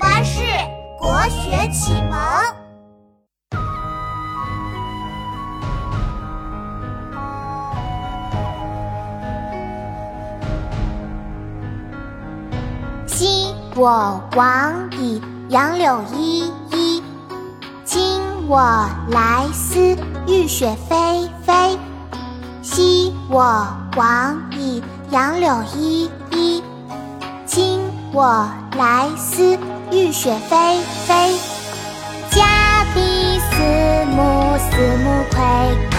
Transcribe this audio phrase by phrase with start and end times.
[0.00, 0.40] 巴士
[0.98, 2.18] 国学启蒙。
[13.06, 15.20] 昔我往矣，
[15.50, 17.02] 杨柳依依；
[17.84, 18.58] 今我
[19.10, 19.94] 来思，
[20.26, 21.76] 雨雪霏霏。
[22.62, 26.62] 昔我往矣，杨柳依依；
[27.44, 27.79] 今
[28.22, 28.46] 我
[28.76, 29.58] 来思，
[29.90, 30.76] 雨雪霏
[31.08, 31.38] 霏。
[32.28, 33.00] 家必
[33.38, 33.56] 思
[34.10, 35.40] 母，思母睽
[35.90, 35.96] 睽。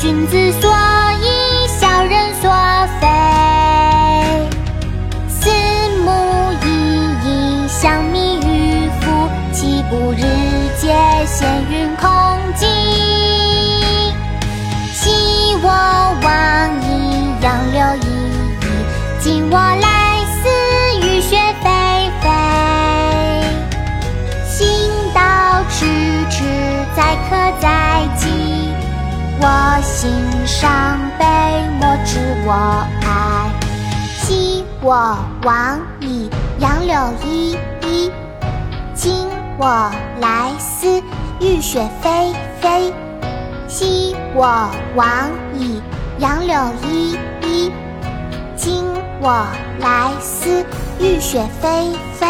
[0.00, 0.68] 君子所
[1.22, 1.24] 以
[1.68, 2.50] 小人所
[3.00, 3.06] 非。
[5.28, 5.48] 思
[6.04, 6.10] 母
[6.64, 6.66] 已
[7.24, 10.22] 矣，相弥于夫，岂不日
[10.80, 10.92] 节
[11.24, 12.09] 先云空
[29.82, 30.10] 心
[30.46, 31.24] 伤悲，
[31.80, 33.50] 莫知我哀。
[34.22, 38.10] 昔我往矣，杨柳依依；
[38.94, 39.26] 今
[39.58, 41.02] 我来思，
[41.40, 42.92] 雨雪霏霏。
[43.68, 45.06] 昔我往
[45.54, 45.82] 矣，
[46.18, 47.72] 杨柳依依；
[48.56, 48.84] 今
[49.20, 49.46] 我
[49.78, 50.64] 来思，
[50.98, 52.29] 雨雪霏霏。